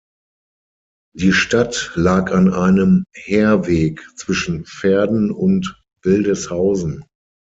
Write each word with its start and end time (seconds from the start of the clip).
Die 1.15 1.31
Stadt 1.31 1.91
lag 1.93 2.31
an 2.31 2.51
einem 2.51 3.03
Heerweg 3.13 4.03
zwischen 4.15 4.65
Verden 4.65 5.29
und 5.29 5.79
Wildeshausen. 6.03 7.05